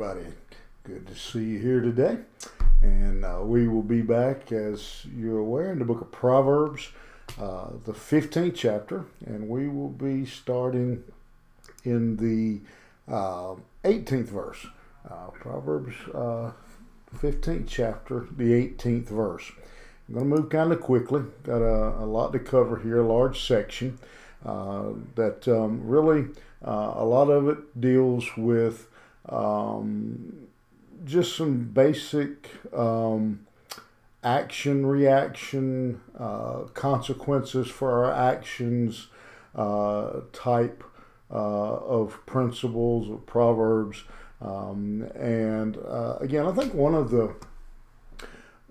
everybody. 0.00 0.34
Good 0.84 1.06
to 1.08 1.14
see 1.14 1.44
you 1.44 1.58
here 1.58 1.82
today. 1.82 2.16
And 2.80 3.22
uh, 3.22 3.40
we 3.42 3.68
will 3.68 3.82
be 3.82 4.00
back, 4.00 4.50
as 4.50 5.04
you're 5.14 5.38
aware, 5.38 5.72
in 5.72 5.78
the 5.78 5.84
book 5.84 6.00
of 6.00 6.10
Proverbs, 6.10 6.88
uh, 7.38 7.66
the 7.84 7.92
15th 7.92 8.54
chapter. 8.54 9.04
And 9.26 9.46
we 9.46 9.68
will 9.68 9.90
be 9.90 10.24
starting 10.24 11.04
in 11.84 12.16
the 12.16 12.60
uh, 13.12 13.56
18th 13.84 14.28
verse. 14.28 14.66
Uh, 15.06 15.28
Proverbs 15.34 15.94
15th 17.14 17.64
uh, 17.64 17.66
chapter, 17.66 18.26
the 18.34 18.52
18th 18.52 19.08
verse. 19.08 19.52
I'm 20.08 20.14
going 20.14 20.30
to 20.30 20.36
move 20.36 20.48
kind 20.48 20.72
of 20.72 20.80
quickly. 20.80 21.24
Got 21.42 21.60
a, 21.60 22.02
a 22.02 22.06
lot 22.06 22.32
to 22.32 22.38
cover 22.38 22.78
here, 22.78 23.00
a 23.00 23.06
large 23.06 23.46
section 23.46 23.98
uh, 24.46 24.92
that 25.16 25.46
um, 25.46 25.82
really 25.84 26.28
a 26.62 27.04
lot 27.04 27.28
of 27.28 27.48
it 27.48 27.78
deals 27.78 28.24
with 28.38 28.86
um, 29.28 30.48
just 31.04 31.36
some 31.36 31.64
basic 31.64 32.50
um, 32.74 33.46
action 34.22 34.86
reaction 34.86 36.00
uh, 36.18 36.64
consequences 36.74 37.68
for 37.68 38.04
our 38.04 38.12
actions 38.12 39.08
uh, 39.54 40.20
type 40.32 40.84
uh, 41.30 41.34
of 41.34 42.24
principles 42.26 43.10
of 43.10 43.24
proverbs. 43.26 44.04
Um, 44.40 45.02
and 45.14 45.76
uh, 45.76 46.16
again 46.18 46.46
i 46.46 46.52
think 46.52 46.72
one 46.72 46.94
of 46.94 47.10
the 47.10 47.34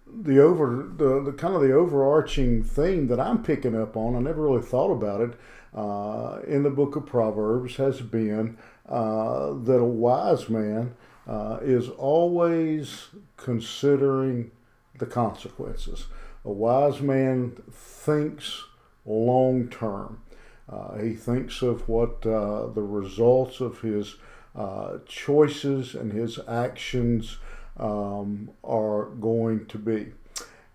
the 0.08 0.40
over 0.40 0.90
the, 0.98 1.22
the 1.22 1.32
kind 1.32 1.54
of 1.54 1.62
the 1.62 1.72
overarching 1.72 2.64
theme 2.64 3.06
that 3.06 3.20
i'm 3.20 3.44
picking 3.44 3.80
up 3.80 3.96
on 3.96 4.16
i 4.16 4.20
never 4.20 4.42
really 4.42 4.64
thought 4.64 4.92
about 4.92 5.22
it 5.22 5.34
uh, 5.74 6.40
in 6.48 6.64
the 6.64 6.70
book 6.70 6.96
of 6.96 7.06
proverbs 7.06 7.76
has 7.76 8.02
been 8.02 8.58
uh, 8.88 9.54
that 9.54 9.80
a 9.80 9.84
wise 9.84 10.50
man 10.50 10.96
uh, 11.28 11.60
is 11.62 11.90
always 11.90 13.10
considering 13.38 14.52
the 14.98 15.06
consequences. 15.06 16.08
A 16.44 16.52
wise 16.52 17.02
man 17.02 17.52
thinks 17.72 18.64
long 19.06 19.68
term. 19.68 20.22
Uh, 20.68 20.98
he 20.98 21.14
thinks 21.14 21.62
of 21.62 21.88
what 21.88 22.26
uh, 22.26 22.68
the 22.68 22.82
results 22.82 23.60
of 23.60 23.82
his 23.82 24.16
uh, 24.56 24.98
choices 25.08 25.96
and 25.96 26.12
his 26.12 26.40
actions 26.48 27.38
um, 27.78 28.52
are 28.64 29.06
going 29.06 29.66
to 29.68 29.78
be. 29.78 30.14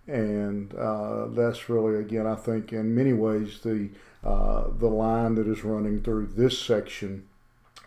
And 0.07 0.71
that's 1.35 1.69
really, 1.69 1.99
again, 1.99 2.27
I 2.27 2.35
think, 2.35 2.73
in 2.73 2.95
many 2.95 3.13
ways, 3.13 3.61
the 3.61 3.91
the 4.23 4.89
line 4.89 5.35
that 5.37 5.47
is 5.47 5.65
running 5.65 6.03
through 6.03 6.27
this 6.27 6.59
section 6.59 7.27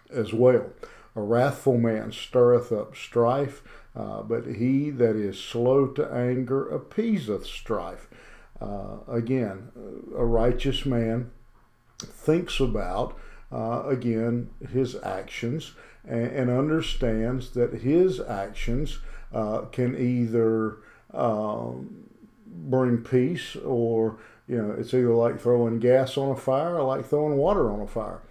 as 0.10 0.34
well. 0.34 0.72
A 1.16 1.22
wrathful 1.22 1.78
man 1.78 2.12
stirreth 2.12 2.72
up 2.72 2.96
strife, 2.96 3.64
uh, 3.96 4.22
but 4.22 4.46
he 4.46 4.90
that 4.92 5.16
is 5.16 5.40
slow 5.40 5.88
to 5.88 6.08
anger 6.14 6.68
appeaseth 6.70 7.46
strife. 7.46 8.08
Uh, 8.62 8.98
again, 9.08 9.72
a 10.16 10.26
righteous 10.26 10.86
man 10.86 11.32
thinks 12.00 12.60
about, 12.60 13.18
uh, 13.52 13.84
again, 13.88 14.50
his 14.72 14.96
actions 15.04 15.74
and, 16.08 16.28
and, 16.28 16.50
understands 16.50 17.52
that 17.52 17.82
his 17.82 18.20
actions 18.20 19.00
uh, 19.34 19.62
can 19.72 19.96
either 19.98 20.78
um, 21.14 22.08
bring 22.46 22.98
peace 22.98 23.56
or, 23.58 24.18
you 24.48 24.58
know, 24.58 24.72
it's 24.72 24.94
either 24.94 25.14
like 25.14 25.40
throwing 25.40 25.80
gas 25.80 26.18
on 26.18 26.32
a 26.32 26.36
fire 26.36 26.76
or 26.76 26.84
like 26.84 27.06
throwing 27.06 27.38
water 27.38 27.72
on 27.72 27.82
a 27.82 27.88
fire. 27.88 28.22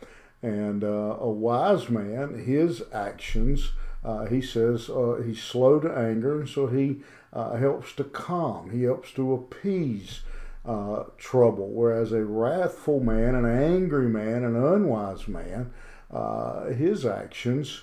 And 0.42 0.84
uh, 0.84 1.16
a 1.18 1.28
wise 1.28 1.88
man, 1.88 2.44
his 2.44 2.82
actions, 2.92 3.72
uh, 4.04 4.26
he 4.26 4.40
says 4.40 4.88
uh, 4.88 5.20
he's 5.24 5.42
slow 5.42 5.80
to 5.80 5.90
anger, 5.90 6.38
and 6.38 6.48
so 6.48 6.68
he 6.68 7.00
uh, 7.32 7.56
helps 7.56 7.92
to 7.94 8.04
calm, 8.04 8.70
he 8.70 8.84
helps 8.84 9.10
to 9.12 9.32
appease 9.32 10.20
uh, 10.64 11.04
trouble. 11.18 11.70
Whereas 11.70 12.12
a 12.12 12.24
wrathful 12.24 13.00
man, 13.00 13.34
an 13.34 13.46
angry 13.46 14.08
man, 14.08 14.44
an 14.44 14.56
unwise 14.56 15.26
man, 15.26 15.72
uh, 16.10 16.66
his 16.66 17.04
actions 17.04 17.82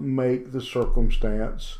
make 0.00 0.52
the 0.52 0.62
circumstance 0.62 1.78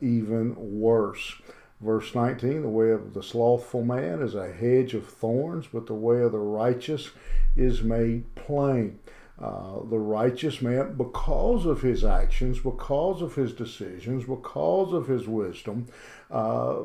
even 0.00 0.54
worse. 0.56 1.34
Verse 1.80 2.14
19 2.14 2.62
The 2.62 2.68
way 2.68 2.90
of 2.90 3.12
the 3.12 3.22
slothful 3.22 3.84
man 3.84 4.22
is 4.22 4.34
a 4.34 4.52
hedge 4.52 4.94
of 4.94 5.06
thorns, 5.06 5.66
but 5.66 5.86
the 5.86 5.94
way 5.94 6.22
of 6.22 6.32
the 6.32 6.38
righteous 6.38 7.10
is 7.56 7.82
made 7.82 8.34
plain. 8.34 8.98
Uh, 9.40 9.82
the 9.90 9.98
righteous 9.98 10.62
man, 10.62 10.94
because 10.94 11.66
of 11.66 11.82
his 11.82 12.04
actions, 12.04 12.60
because 12.60 13.20
of 13.22 13.34
his 13.34 13.52
decisions, 13.52 14.24
because 14.24 14.92
of 14.92 15.08
his 15.08 15.26
wisdom, 15.26 15.88
uh, 16.30 16.82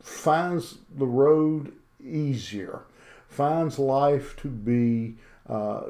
finds 0.00 0.78
the 0.96 1.06
road 1.06 1.72
easier, 2.02 2.84
finds 3.28 3.78
life 3.78 4.34
to 4.36 4.48
be 4.48 5.16
uh, 5.46 5.82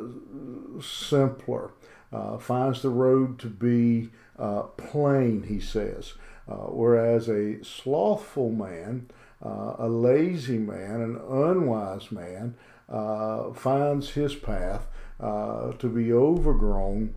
simpler, 0.83 1.71
uh, 2.13 2.39
finds 2.39 2.83
the 2.83 2.91
road 2.91 3.39
to 3.39 3.47
be 3.47 4.11
uh, 4.39 4.63
plain, 4.63 5.45
he 5.45 5.61
says. 5.61 6.15
Uh, 6.49 6.67
whereas 6.67 7.29
a 7.29 7.63
slothful 7.63 8.51
man, 8.51 9.09
a 9.43 9.89
lazy 9.89 10.59
man, 10.59 11.01
an 11.01 11.17
unwise 11.17 12.11
man, 12.11 12.55
uh, 12.91 13.53
finds 13.53 14.11
his 14.11 14.35
path 14.35 14.87
uh, 15.21 15.73
to 15.73 15.89
be 15.89 16.13
overgrown 16.13 17.15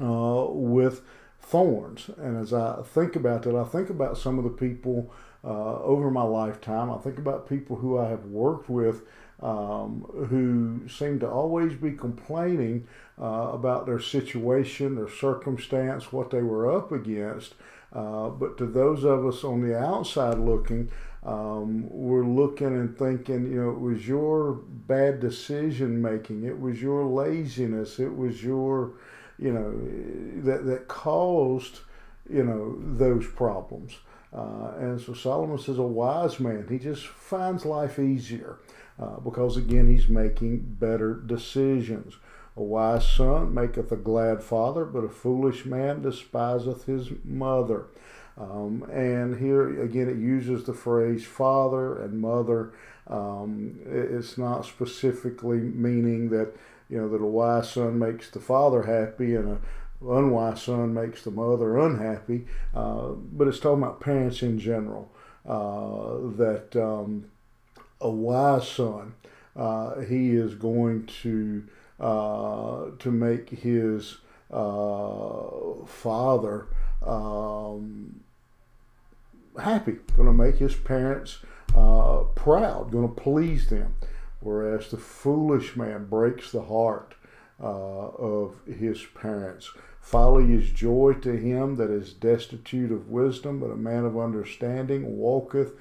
uh, 0.00 0.46
with 0.50 1.02
thorns. 1.40 2.10
And 2.18 2.36
as 2.36 2.52
I 2.52 2.82
think 2.82 3.16
about 3.16 3.42
that, 3.42 3.56
I 3.56 3.64
think 3.64 3.88
about 3.90 4.18
some 4.18 4.38
of 4.38 4.44
the 4.44 4.50
people 4.50 5.10
uh, 5.44 5.82
over 5.82 6.10
my 6.10 6.22
lifetime. 6.22 6.90
I 6.90 6.98
think 6.98 7.18
about 7.18 7.48
people 7.48 7.76
who 7.76 7.98
I 7.98 8.08
have 8.08 8.26
worked 8.26 8.68
with 8.68 9.02
um, 9.40 10.04
who 10.30 10.88
seem 10.88 11.20
to 11.20 11.28
always 11.28 11.74
be 11.74 11.92
complaining 11.92 12.86
uh, 13.20 13.50
about 13.52 13.86
their 13.86 14.00
situation, 14.00 14.96
their 14.96 15.08
circumstance, 15.08 16.12
what 16.12 16.30
they 16.30 16.42
were 16.42 16.70
up 16.76 16.90
against. 16.90 17.54
Uh, 17.92 18.28
but 18.28 18.58
to 18.58 18.66
those 18.66 19.04
of 19.04 19.24
us 19.24 19.44
on 19.44 19.62
the 19.62 19.78
outside 19.78 20.38
looking, 20.38 20.90
um, 21.24 21.88
we're 21.90 22.24
looking 22.24 22.68
and 22.68 22.96
thinking, 22.98 23.50
you 23.50 23.62
know, 23.62 23.70
it 23.70 23.80
was 23.80 24.06
your 24.06 24.52
bad 24.52 25.20
decision 25.20 26.00
making, 26.00 26.44
it 26.44 26.60
was 26.60 26.82
your 26.82 27.04
laziness, 27.04 27.98
it 27.98 28.14
was 28.14 28.42
your, 28.42 28.92
you 29.38 29.52
know, 29.52 29.72
that 30.42 30.66
that 30.66 30.88
caused, 30.88 31.80
you 32.30 32.44
know, 32.44 32.76
those 32.78 33.26
problems. 33.26 33.98
Uh, 34.32 34.72
and 34.78 35.00
so 35.00 35.14
Solomon 35.14 35.58
says, 35.58 35.78
a 35.78 35.82
wise 35.82 36.38
man, 36.38 36.66
he 36.68 36.78
just 36.78 37.06
finds 37.06 37.64
life 37.64 37.98
easier 37.98 38.58
uh, 39.00 39.20
because 39.20 39.56
again, 39.56 39.88
he's 39.88 40.08
making 40.08 40.76
better 40.78 41.14
decisions. 41.14 42.14
A 42.56 42.62
wise 42.62 43.08
son 43.08 43.54
maketh 43.54 43.92
a 43.92 43.96
glad 43.96 44.42
father, 44.42 44.84
but 44.84 45.04
a 45.04 45.08
foolish 45.08 45.64
man 45.64 46.02
despiseth 46.02 46.84
his 46.84 47.10
mother. 47.24 47.86
Um, 48.36 48.84
and 48.92 49.38
here 49.38 49.82
again, 49.82 50.08
it 50.08 50.16
uses 50.16 50.64
the 50.64 50.72
phrase 50.72 51.24
father 51.24 52.00
and 52.02 52.20
mother. 52.20 52.72
Um, 53.06 53.78
it's 53.84 54.36
not 54.36 54.64
specifically 54.64 55.58
meaning 55.58 56.30
that 56.30 56.54
you 56.88 56.98
know 56.98 57.08
that 57.08 57.22
a 57.22 57.26
wise 57.26 57.70
son 57.70 57.98
makes 57.98 58.30
the 58.30 58.40
father 58.40 58.82
happy 58.82 59.34
and 59.34 59.48
a 59.48 59.58
unwise 60.00 60.62
son 60.62 60.94
makes 60.94 61.22
the 61.22 61.30
mother 61.30 61.78
unhappy, 61.78 62.46
uh, 62.74 63.08
but 63.08 63.48
it's 63.48 63.60
talking 63.60 63.82
about 63.82 64.00
parents 64.00 64.42
in 64.42 64.58
general. 64.58 65.10
Uh, 65.46 66.18
that 66.36 66.76
um, 66.76 67.24
a 68.00 68.10
wise 68.10 68.68
son, 68.68 69.14
uh, 69.56 70.00
he 70.00 70.30
is 70.30 70.54
going 70.54 71.06
to 71.06 71.64
uh, 71.98 72.90
to 72.98 73.10
make 73.10 73.48
his 73.50 74.18
uh, 74.52 75.84
father 75.86 76.66
um, 77.04 78.20
happy, 79.60 79.96
going 80.16 80.28
to 80.28 80.32
make 80.32 80.56
his 80.56 80.74
parents 80.74 81.38
uh, 81.74 82.20
proud, 82.34 82.90
going 82.92 83.08
to 83.08 83.14
please 83.20 83.68
them. 83.68 83.94
Whereas 84.40 84.90
the 84.90 84.98
foolish 84.98 85.76
man 85.76 86.06
breaks 86.06 86.52
the 86.52 86.62
heart 86.62 87.14
uh, 87.62 87.66
of 87.66 88.56
his 88.66 89.04
parents. 89.14 89.70
Folly 90.00 90.54
is 90.54 90.70
joy 90.70 91.12
to 91.20 91.36
him 91.36 91.76
that 91.76 91.90
is 91.90 92.12
destitute 92.12 92.92
of 92.92 93.10
wisdom, 93.10 93.60
but 93.60 93.70
a 93.70 93.76
man 93.76 94.04
of 94.04 94.18
understanding 94.18 95.18
walketh 95.18 95.72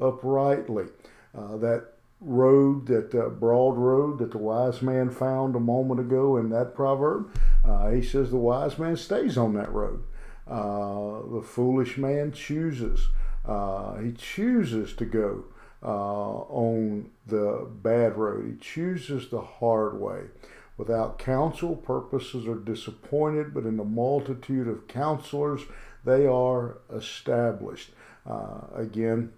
uprightly. 0.00 0.86
Uh, 1.36 1.56
that 1.58 1.92
road, 2.20 2.86
that 2.86 3.14
uh, 3.14 3.28
broad 3.28 3.76
road 3.76 4.18
that 4.18 4.30
the 4.30 4.38
wise 4.38 4.80
man 4.80 5.10
found 5.10 5.54
a 5.54 5.60
moment 5.60 6.00
ago 6.00 6.36
in 6.36 6.48
that 6.50 6.74
proverb, 6.74 7.30
uh, 7.64 7.90
he 7.90 8.02
says 8.02 8.30
the 8.30 8.36
wise 8.36 8.78
man 8.78 8.96
stays 8.96 9.36
on 9.36 9.54
that 9.54 9.70
road. 9.70 10.02
Uh, 10.48 11.20
the 11.34 11.42
foolish 11.42 11.98
man 11.98 12.32
chooses 12.32 13.08
uh, 13.46 13.98
he 13.98 14.12
chooses 14.12 14.92
to 14.94 15.04
go 15.04 15.44
on 15.82 17.10
the 17.26 17.68
bad 17.82 18.16
road. 18.16 18.46
He 18.46 18.56
chooses 18.58 19.28
the 19.28 19.40
hard 19.40 20.00
way. 20.00 20.22
Without 20.76 21.18
counsel, 21.18 21.74
purposes 21.74 22.46
are 22.46 22.56
disappointed, 22.56 23.54
but 23.54 23.64
in 23.64 23.76
the 23.78 23.84
multitude 23.84 24.68
of 24.68 24.86
counselors, 24.88 25.62
they 26.04 26.26
are 26.26 26.78
established. 26.94 27.92
Uh, 28.28 28.60
again, 28.74 29.32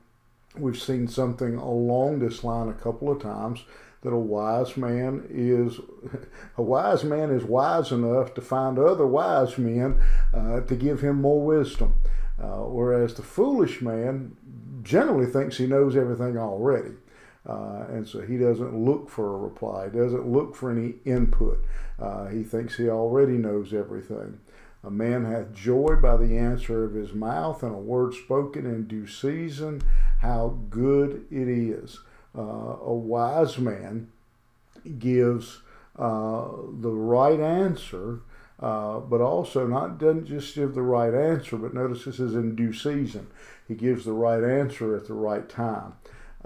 we've 0.57 0.81
seen 0.81 1.07
something 1.07 1.55
along 1.55 2.19
this 2.19 2.43
line 2.43 2.69
a 2.69 2.73
couple 2.75 3.11
of 3.11 3.23
times 3.23 3.65
that 4.03 4.13
a 4.13 4.17
wise 4.17 4.77
man 4.77 5.27
is 5.29 5.81
a 6.57 6.63
wise 6.63 7.05
man 7.05 7.31
is 7.31 7.45
wise 7.45 7.93
enough 7.93 8.35
to 8.35 8.41
find 8.41 8.79
other 8.79 9.07
wise 9.07 9.59
men 9.59 10.01
uh, 10.35 10.61
to 10.61 10.77
give 10.77 11.01
him 11.01 11.21
more 11.21 11.45
wisdom, 11.45 11.95
uh, 12.41 12.59
whereas 12.59 13.15
the 13.15 13.23
foolish 13.23 13.81
man 13.81 14.37
generally 14.83 15.27
thinks 15.27 15.57
he 15.57 15.67
knows 15.67 15.97
everything 15.97 16.37
already. 16.37 16.93
Uh, 17.49 17.87
and 17.89 18.07
so 18.07 18.21
he 18.21 18.37
doesn't 18.37 18.77
look 18.77 19.09
for 19.09 19.35
a 19.35 19.39
reply, 19.39 19.89
doesn't 19.89 20.31
look 20.31 20.55
for 20.55 20.71
any 20.71 20.97
input. 21.07 21.65
Uh, 21.99 22.27
he 22.27 22.43
thinks 22.43 22.77
he 22.77 22.89
already 22.91 23.39
knows 23.39 23.73
everything. 23.73 24.39
A 24.85 24.91
man 24.91 25.25
hath 25.25 25.55
joy 25.55 25.97
by 25.97 26.17
the 26.19 26.37
answer 26.37 26.85
of 26.85 26.93
his 26.93 27.13
mouth, 27.13 27.63
and 27.63 27.75
a 27.75 27.79
word 27.79 28.15
spoken 28.15 28.67
in 28.67 28.87
due 28.87 29.07
season. 29.07 29.83
How 30.21 30.59
good 30.71 31.27
it 31.31 31.49
is! 31.49 32.01
Uh, 32.37 32.77
a 32.83 32.93
wise 32.93 33.59
man 33.59 34.13
gives 34.99 35.63
uh, 35.99 36.49
the 36.81 36.91
right 36.91 37.41
answer, 37.41 38.21
uh, 38.61 39.01
but 39.01 39.21
also 39.21 39.67
not 39.67 39.99
doesn't 39.99 40.27
just 40.27 40.55
give 40.55 40.75
the 40.75 40.83
right 40.83 41.15
answer, 41.15 41.57
but 41.57 41.75
notice 41.75 42.05
this 42.05 42.21
is 42.21 42.35
in 42.35 42.55
due 42.55 42.73
season. 42.73 43.27
He 43.67 43.75
gives 43.75 44.05
the 44.05 44.13
right 44.13 44.45
answer 44.45 44.95
at 44.97 45.09
the 45.09 45.15
right 45.15 45.49
time. 45.49 45.95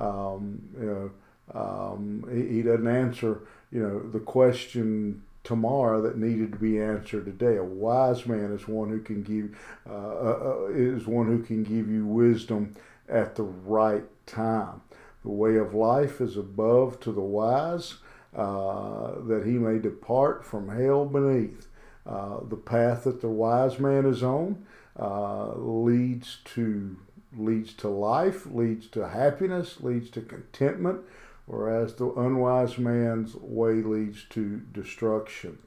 Um, 0.03 0.63
you 0.79 0.87
know, 0.87 1.11
um, 1.55 2.25
he, 2.33 2.57
he, 2.57 2.63
doesn't 2.63 2.89
answer, 2.89 3.43
you 3.71 3.83
know, 3.83 4.01
the 4.01 4.19
question 4.19 5.23
tomorrow 5.45 6.01
that 6.03 6.17
needed 6.17 6.53
to 6.53 6.59
be 6.59 6.81
answered 6.81 7.25
today. 7.25 7.57
A 7.57 7.65
wise 7.65 8.27
man 8.27 8.53
is 8.53 8.67
one 8.67 8.91
who 8.91 9.01
can 9.01 9.23
give 9.23 9.57
uh, 9.89 9.93
uh, 9.93 10.39
uh, 10.45 10.67
is 10.73 11.07
one 11.07 11.27
who 11.27 11.43
can 11.43 11.63
give 11.63 11.89
you 11.89 12.07
wisdom 12.07 12.75
at 13.09 13.37
the 13.37 13.43
right 13.43 14.05
time. 14.27 14.81
The 15.23 15.31
way 15.31 15.57
of 15.57 15.75
life 15.75 16.21
is 16.21 16.37
above 16.37 16.99
to 17.01 17.13
the 17.13 17.21
wise, 17.21 17.95
uh, 18.35 19.21
that 19.27 19.45
he 19.45 19.53
may 19.53 19.79
depart 19.79 20.45
from 20.45 20.69
hell 20.69 21.05
beneath. 21.05 21.69
Uh, 22.05 22.41
the 22.49 22.57
path 22.57 23.05
that 23.05 23.21
the 23.21 23.29
wise 23.29 23.79
man 23.79 24.05
is 24.05 24.25
on 24.25 24.67
uh, 24.99 25.55
leads 25.55 26.39
to 26.45 26.97
leads 27.37 27.73
to 27.75 27.89
life, 27.89 28.47
leads 28.47 28.87
to 28.89 29.09
happiness, 29.09 29.81
leads 29.81 30.11
to 30.11 30.21
contentment, 30.21 31.01
whereas 31.47 31.95
the 31.95 32.11
unwise 32.13 32.79
man's 32.79 33.35
way 33.37 33.75
leads 33.75 34.25
to 34.31 34.63
destruction. 34.73 35.59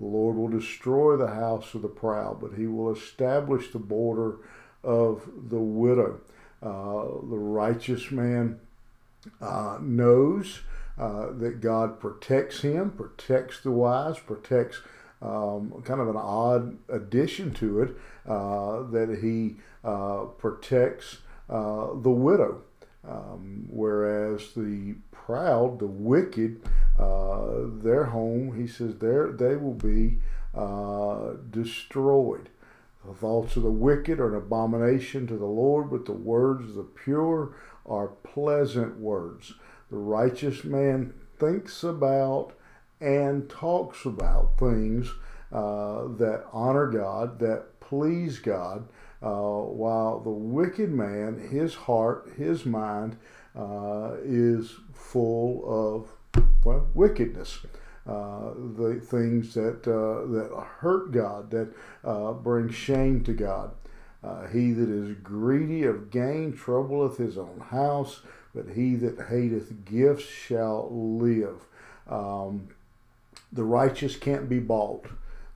The 0.00 0.06
Lord 0.06 0.36
will 0.36 0.48
destroy 0.48 1.16
the 1.16 1.34
house 1.34 1.74
of 1.74 1.82
the 1.82 1.88
proud, 1.88 2.40
but 2.40 2.54
he 2.54 2.66
will 2.66 2.92
establish 2.92 3.70
the 3.70 3.78
border 3.78 4.36
of 4.82 5.28
the 5.48 5.60
widow. 5.60 6.20
Uh, 6.62 7.04
the 7.28 7.38
righteous 7.38 8.10
man 8.10 8.58
uh, 9.40 9.78
knows 9.80 10.60
uh, 10.98 11.32
that 11.32 11.60
God 11.60 12.00
protects 12.00 12.60
him, 12.60 12.90
protects 12.90 13.60
the 13.60 13.70
wise, 13.70 14.18
protects 14.18 14.80
um, 15.22 15.82
kind 15.84 16.00
of 16.00 16.08
an 16.08 16.16
odd 16.16 16.76
addition 16.88 17.52
to 17.54 17.80
it 17.82 17.96
uh, 18.26 18.82
that 18.90 19.18
he 19.22 19.56
protects 20.38 21.18
uh, 21.48 21.88
the 21.94 22.10
widow. 22.10 22.62
Um, 23.06 23.66
whereas 23.68 24.54
the 24.54 24.94
proud, 25.10 25.78
the 25.78 25.86
wicked, 25.86 26.62
uh, 26.98 27.66
their 27.82 28.04
home, 28.04 28.58
he 28.58 28.66
says, 28.66 28.94
they 28.96 29.56
will 29.56 29.74
be 29.74 30.20
uh, 30.54 31.34
destroyed. 31.50 32.48
The 33.06 33.12
thoughts 33.12 33.56
of 33.56 33.62
the 33.62 33.70
wicked 33.70 34.20
are 34.20 34.30
an 34.30 34.36
abomination 34.36 35.26
to 35.26 35.36
the 35.36 35.44
Lord, 35.44 35.90
but 35.90 36.06
the 36.06 36.12
words 36.12 36.70
of 36.70 36.74
the 36.76 36.82
pure 36.84 37.54
are 37.84 38.08
pleasant 38.08 38.98
words. 38.98 39.52
The 39.90 39.98
righteous 39.98 40.64
man 40.64 41.12
thinks 41.38 41.84
about 41.84 42.52
and 43.00 43.50
talks 43.50 44.06
about 44.06 44.58
things 44.58 45.10
uh, 45.52 46.08
that 46.16 46.46
honor 46.52 46.86
God, 46.86 47.38
that 47.40 47.80
please 47.80 48.38
God, 48.38 48.88
uh, 49.24 49.62
while 49.62 50.20
the 50.20 50.30
wicked 50.30 50.90
man, 50.90 51.48
his 51.50 51.74
heart, 51.74 52.30
his 52.36 52.66
mind 52.66 53.16
uh, 53.56 54.16
is 54.22 54.74
full 54.92 55.64
of 55.66 56.44
well 56.62 56.86
wickedness. 56.92 57.60
Uh, 58.06 58.52
the 58.76 59.00
things 59.02 59.54
that 59.54 59.88
uh, 59.88 60.26
that 60.30 60.66
hurt 60.80 61.10
God, 61.10 61.50
that 61.50 61.72
uh, 62.04 62.32
bring 62.32 62.70
shame 62.70 63.24
to 63.24 63.32
God. 63.32 63.70
He 64.52 64.72
that 64.72 64.88
is 64.88 65.16
greedy 65.22 65.84
of 65.84 66.10
gain 66.10 66.52
troubleth 66.52 67.18
his 67.18 67.36
own 67.38 67.60
house, 67.70 68.20
but 68.54 68.70
he 68.74 68.94
that 68.96 69.28
hateth 69.28 69.84
gifts 69.84 70.24
shall 70.24 70.88
live. 70.90 71.60
Um, 72.08 72.68
the 73.52 73.64
righteous 73.64 74.16
can't 74.16 74.48
be 74.48 74.58
bought. 74.58 75.06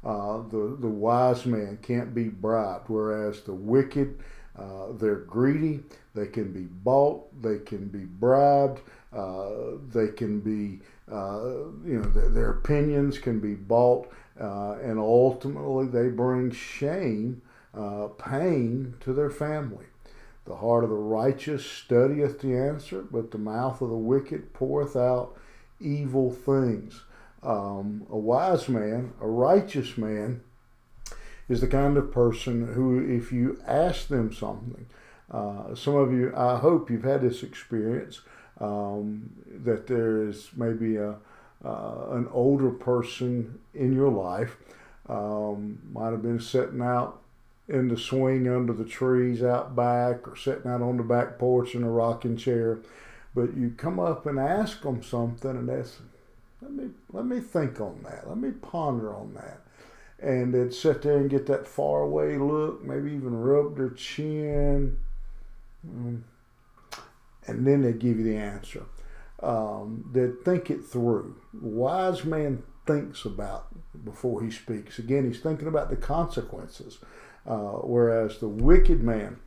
Uh, 0.08 0.38
the, 0.48 0.74
the 0.80 0.88
wise 0.88 1.44
man 1.44 1.78
can't 1.82 2.14
be 2.14 2.28
bribed, 2.28 2.88
whereas 2.88 3.42
the 3.42 3.52
wicked, 3.52 4.18
uh, 4.58 4.86
they're 4.92 5.16
greedy, 5.16 5.80
they 6.14 6.26
can 6.26 6.50
be 6.50 6.62
bought, 6.62 7.26
they 7.42 7.58
can 7.58 7.88
be 7.88 8.06
bribed, 8.06 8.80
uh, 9.12 9.50
they 9.92 10.08
can 10.08 10.40
be, 10.40 10.80
uh, 11.12 11.40
you 11.84 12.00
know, 12.00 12.08
their, 12.08 12.30
their, 12.30 12.50
opinions 12.52 13.18
can 13.18 13.38
be 13.38 13.52
bought, 13.52 14.10
uh, 14.40 14.78
and 14.82 14.98
ultimately 14.98 15.86
they 15.86 16.08
bring 16.08 16.50
shame, 16.52 17.42
uh, 17.74 18.06
pain 18.16 18.94
to 19.00 19.12
their 19.12 19.28
family. 19.28 19.84
The 20.46 20.56
heart 20.56 20.84
of 20.84 20.90
the 20.90 20.96
righteous 20.96 21.66
studieth 21.66 22.40
the 22.40 22.56
answer, 22.56 23.02
but 23.02 23.30
the 23.30 23.36
mouth 23.36 23.82
of 23.82 23.90
the 23.90 23.94
wicked 23.94 24.54
poureth 24.54 24.96
out 24.96 25.36
evil 25.78 26.32
things. 26.32 27.02
Um, 27.42 28.06
a 28.10 28.16
wise 28.16 28.68
man, 28.68 29.12
a 29.20 29.26
righteous 29.26 29.96
man, 29.96 30.42
is 31.48 31.60
the 31.60 31.68
kind 31.68 31.96
of 31.96 32.12
person 32.12 32.74
who, 32.74 33.00
if 33.00 33.32
you 33.32 33.60
ask 33.66 34.08
them 34.08 34.32
something, 34.32 34.86
uh, 35.30 35.74
some 35.74 35.94
of 35.94 36.12
you, 36.12 36.32
I 36.34 36.58
hope 36.58 36.90
you've 36.90 37.04
had 37.04 37.22
this 37.22 37.42
experience 37.42 38.20
um, 38.60 39.30
that 39.64 39.86
there 39.86 40.28
is 40.28 40.48
maybe 40.56 40.96
a 40.96 41.16
uh, 41.64 42.06
an 42.12 42.28
older 42.30 42.70
person 42.70 43.58
in 43.74 43.92
your 43.92 44.10
life 44.10 44.56
um, 45.08 45.80
might 45.92 46.10
have 46.10 46.22
been 46.22 46.40
sitting 46.40 46.80
out 46.80 47.20
in 47.68 47.88
the 47.88 47.96
swing 47.96 48.48
under 48.48 48.72
the 48.72 48.84
trees 48.84 49.42
out 49.42 49.74
back 49.74 50.26
or 50.28 50.36
sitting 50.36 50.70
out 50.70 50.80
on 50.80 50.96
the 50.96 51.02
back 51.02 51.38
porch 51.38 51.74
in 51.74 51.82
a 51.82 51.90
rocking 51.90 52.36
chair 52.36 52.78
but 53.34 53.56
you 53.56 53.74
come 53.76 53.98
up 53.98 54.24
and 54.26 54.38
ask 54.38 54.82
them 54.82 55.02
something 55.02 55.50
and 55.50 55.68
that's 55.68 55.98
let 56.60 56.72
me 56.72 56.90
let 57.12 57.26
me 57.26 57.40
think 57.40 57.80
on 57.80 58.00
that. 58.04 58.28
Let 58.28 58.38
me 58.38 58.50
ponder 58.50 59.14
on 59.14 59.34
that. 59.34 59.60
And 60.20 60.52
they'd 60.52 60.74
sit 60.74 61.02
there 61.02 61.18
and 61.18 61.30
get 61.30 61.46
that 61.46 61.68
far 61.68 62.02
away 62.02 62.38
look, 62.38 62.84
maybe 62.84 63.12
even 63.12 63.34
rub 63.40 63.76
their 63.76 63.90
chin, 63.90 64.98
mm. 65.86 66.20
and 67.46 67.66
then 67.66 67.82
they'd 67.82 68.00
give 68.00 68.18
you 68.18 68.24
the 68.24 68.36
answer. 68.36 68.82
Um, 69.40 70.10
they'd 70.12 70.42
think 70.44 70.70
it 70.70 70.84
through. 70.84 71.36
wise 71.52 72.24
man 72.24 72.64
thinks 72.84 73.24
about 73.24 73.68
before 74.04 74.42
he 74.42 74.50
speaks. 74.50 74.98
Again, 74.98 75.24
he's 75.24 75.40
thinking 75.40 75.68
about 75.68 75.90
the 75.90 75.96
consequences, 75.96 76.98
uh, 77.46 77.76
whereas 77.84 78.38
the 78.38 78.48
wicked 78.48 79.00
man, 79.00 79.38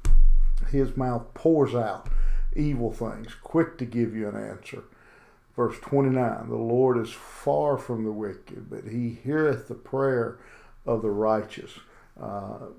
his 0.70 0.96
mouth 0.96 1.34
pours 1.34 1.76
out 1.76 2.08
evil 2.56 2.94
things, 2.94 3.34
quick 3.44 3.78
to 3.80 3.86
give 3.86 4.16
you 4.16 4.30
an 4.30 4.38
answer. 4.38 4.84
Verse 5.62 5.80
29 5.82 6.50
The 6.50 6.56
Lord 6.56 6.98
is 6.98 7.12
far 7.12 7.78
from 7.78 8.04
the 8.04 8.12
wicked, 8.12 8.68
but 8.68 8.86
he 8.86 9.20
heareth 9.24 9.68
the 9.68 9.76
prayer 9.76 10.40
of 10.88 11.04
the 11.04 11.12
righteous. 11.12 11.72
Uh, 12.20 12.70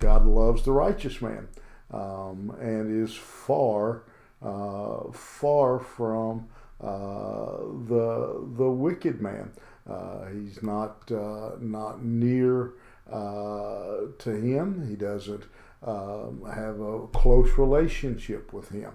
God 0.00 0.26
loves 0.26 0.64
the 0.64 0.72
righteous 0.72 1.22
man 1.22 1.46
um, 1.92 2.52
and 2.60 3.04
is 3.04 3.14
far, 3.14 4.02
uh, 4.42 5.12
far 5.12 5.78
from 5.78 6.48
uh, 6.80 7.58
the 7.86 8.44
the 8.56 8.68
wicked 8.68 9.20
man. 9.20 9.52
Uh, 9.88 10.26
he's 10.26 10.60
not 10.60 11.08
uh, 11.12 11.52
not 11.60 12.02
near 12.02 12.72
uh, 13.08 14.06
to 14.18 14.30
him. 14.30 14.88
He 14.88 14.96
doesn't 14.96 15.44
um, 15.84 16.42
have 16.52 16.80
a 16.80 17.06
close 17.06 17.56
relationship 17.56 18.52
with 18.52 18.70
him. 18.70 18.90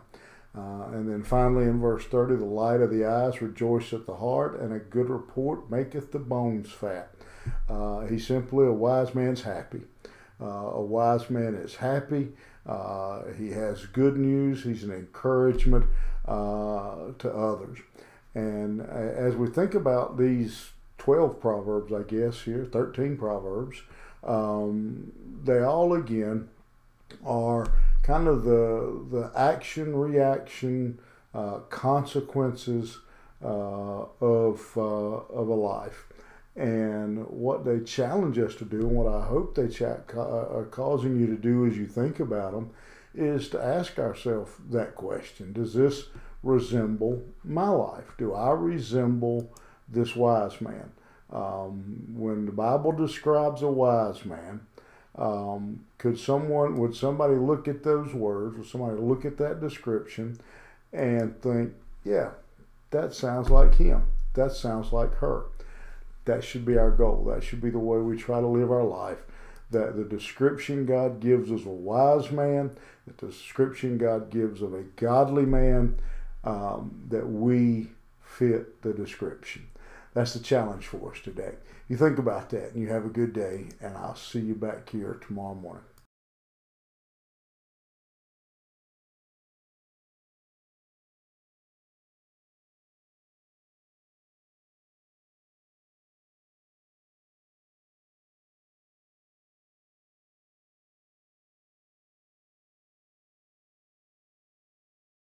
Uh, 0.59 0.89
and 0.91 1.09
then 1.09 1.23
finally 1.23 1.63
in 1.63 1.79
verse 1.79 2.05
30, 2.05 2.35
the 2.35 2.45
light 2.45 2.81
of 2.81 2.89
the 2.89 3.05
eyes 3.05 3.41
rejoiceth 3.41 4.05
the 4.05 4.15
heart, 4.15 4.59
and 4.59 4.73
a 4.73 4.79
good 4.79 5.09
report 5.09 5.69
maketh 5.71 6.11
the 6.11 6.19
bones 6.19 6.69
fat. 6.71 7.13
Uh, 7.69 8.01
he's 8.01 8.27
simply 8.27 8.65
a 8.65 8.71
wise 8.71 9.15
man's 9.15 9.43
happy. 9.43 9.81
Uh, 10.41 10.71
a 10.73 10.81
wise 10.81 11.29
man 11.29 11.55
is 11.55 11.75
happy. 11.75 12.29
Uh, 12.65 13.23
he 13.37 13.51
has 13.51 13.85
good 13.87 14.17
news. 14.17 14.63
He's 14.63 14.83
an 14.83 14.91
encouragement 14.91 15.85
uh, 16.27 17.11
to 17.19 17.31
others. 17.31 17.79
And 18.35 18.81
as 18.81 19.35
we 19.35 19.47
think 19.47 19.73
about 19.73 20.17
these 20.17 20.71
12 20.97 21.39
proverbs, 21.39 21.93
I 21.93 22.03
guess, 22.03 22.41
here, 22.41 22.65
13 22.65 23.17
proverbs. 23.17 23.81
Um, 24.23 25.11
they 25.43 25.61
all, 25.61 25.93
again, 25.93 26.49
are 27.25 27.71
kind 28.09 28.27
of 28.27 28.43
the, 28.43 29.05
the 29.11 29.31
action 29.35 29.95
reaction 29.95 30.99
uh, 31.35 31.59
consequences 31.69 32.97
uh, 33.43 34.05
of, 34.19 34.67
uh, 34.75 34.81
of 34.81 35.47
a 35.47 35.53
life. 35.53 36.07
And 36.55 37.27
what 37.27 37.63
they 37.63 37.81
challenge 37.81 38.39
us 38.39 38.55
to 38.55 38.65
do, 38.65 38.79
and 38.79 38.93
what 38.93 39.13
I 39.13 39.23
hope 39.23 39.53
they 39.53 39.67
cha- 39.67 39.99
are 40.15 40.67
causing 40.71 41.19
you 41.19 41.27
to 41.27 41.35
do 41.35 41.67
as 41.67 41.77
you 41.77 41.85
think 41.85 42.19
about 42.19 42.53
them, 42.53 42.71
is 43.13 43.47
to 43.49 43.63
ask 43.63 43.99
ourselves 43.99 44.53
that 44.71 44.95
question 44.95 45.53
Does 45.53 45.75
this 45.75 46.07
resemble 46.41 47.23
my 47.43 47.69
life? 47.69 48.15
Do 48.17 48.33
I 48.33 48.53
resemble 48.53 49.53
this 49.87 50.15
wise 50.15 50.59
man? 50.59 50.91
Um, 51.31 52.07
when 52.15 52.47
the 52.47 52.51
Bible 52.51 52.91
describes 52.91 53.61
a 53.61 53.67
wise 53.67 54.25
man, 54.25 54.61
um, 55.15 55.85
could 55.99 56.17
someone, 56.17 56.77
would 56.77 56.95
somebody 56.95 57.35
look 57.35 57.67
at 57.67 57.83
those 57.83 58.13
words, 58.13 58.57
would 58.57 58.67
somebody 58.67 58.99
look 58.99 59.25
at 59.25 59.37
that 59.37 59.59
description 59.61 60.39
and 60.91 61.39
think, 61.41 61.73
yeah, 62.03 62.31
that 62.91 63.13
sounds 63.13 63.49
like 63.49 63.75
him. 63.75 64.07
That 64.33 64.53
sounds 64.53 64.91
like 64.91 65.13
her. 65.15 65.43
That 66.25 66.43
should 66.43 66.65
be 66.65 66.77
our 66.77 66.89
goal. 66.89 67.25
That 67.25 67.43
should 67.43 67.61
be 67.61 67.69
the 67.69 67.79
way 67.79 67.99
we 67.99 68.17
try 68.17 68.39
to 68.39 68.47
live 68.47 68.71
our 68.71 68.83
life. 68.83 69.19
That 69.71 69.97
the 69.97 70.05
description 70.05 70.85
God 70.85 71.19
gives 71.19 71.51
of 71.51 71.65
a 71.65 71.71
wise 71.71 72.31
man, 72.31 72.77
that 73.05 73.17
the 73.17 73.27
description 73.27 73.97
God 73.97 74.31
gives 74.31 74.61
of 74.61 74.73
a 74.73 74.83
godly 74.95 75.45
man, 75.45 75.99
um, 76.43 77.03
that 77.09 77.27
we 77.27 77.89
fit 78.23 78.81
the 78.81 78.93
description. 78.93 79.68
That's 80.13 80.33
the 80.33 80.39
challenge 80.39 80.87
for 80.87 81.11
us 81.11 81.19
today. 81.23 81.53
You 81.87 81.97
think 81.97 82.17
about 82.17 82.49
that 82.51 82.73
and 82.73 82.81
you 82.81 82.89
have 82.89 83.05
a 83.05 83.09
good 83.09 83.33
day, 83.33 83.69
and 83.81 83.95
I'll 83.97 84.15
see 84.15 84.39
you 84.39 84.55
back 84.55 84.89
here 84.89 85.19
tomorrow 85.25 85.55
morning. 85.55 85.83